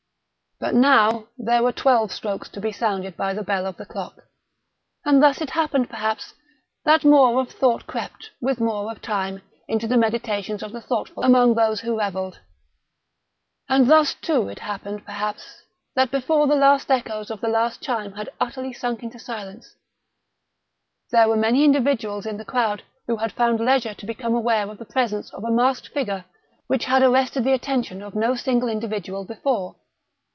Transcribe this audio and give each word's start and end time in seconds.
But 0.63 0.75
now 0.75 1.25
there 1.39 1.63
were 1.63 1.71
twelve 1.71 2.11
strokes 2.11 2.47
to 2.49 2.61
be 2.61 2.71
sounded 2.71 3.17
by 3.17 3.33
the 3.33 3.41
bell 3.41 3.65
of 3.65 3.77
the 3.77 3.85
clock; 3.87 4.21
and 5.03 5.19
thus 5.19 5.41
it 5.41 5.49
happened, 5.49 5.89
perhaps, 5.89 6.35
that 6.85 7.03
more 7.03 7.41
of 7.41 7.49
thought 7.49 7.87
crept, 7.87 8.29
with 8.39 8.59
more 8.59 8.91
of 8.91 9.01
time, 9.01 9.41
into 9.67 9.87
the 9.87 9.97
meditations 9.97 10.61
of 10.61 10.71
the 10.71 10.79
thoughtful 10.79 11.23
among 11.23 11.55
those 11.55 11.79
who 11.81 11.97
revelled. 11.97 12.41
And 13.67 13.89
thus, 13.89 14.13
too, 14.13 14.49
it 14.49 14.59
happened, 14.59 15.03
perhaps, 15.03 15.63
that 15.95 16.11
before 16.11 16.45
the 16.45 16.53
last 16.55 16.91
echoes 16.91 17.31
of 17.31 17.41
the 17.41 17.47
last 17.49 17.81
chime 17.81 18.11
had 18.11 18.29
utterly 18.39 18.71
sunk 18.71 19.01
into 19.01 19.17
silence, 19.17 19.73
there 21.09 21.27
were 21.27 21.37
many 21.37 21.63
individuals 21.65 22.27
in 22.27 22.37
the 22.37 22.45
crowd 22.45 22.83
who 23.07 23.15
had 23.17 23.31
found 23.31 23.59
leisure 23.61 23.95
to 23.95 24.05
become 24.05 24.35
aware 24.35 24.69
of 24.69 24.77
the 24.77 24.85
presence 24.85 25.33
of 25.33 25.43
a 25.43 25.49
masked 25.49 25.87
figure 25.87 26.25
which 26.67 26.85
had 26.85 27.01
arrested 27.01 27.45
the 27.45 27.53
attention 27.53 28.03
of 28.03 28.13
no 28.13 28.35
single 28.35 28.69
individual 28.69 29.25
before. 29.25 29.77